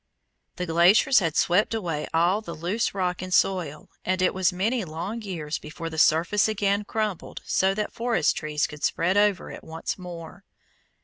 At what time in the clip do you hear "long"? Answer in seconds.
4.83-5.21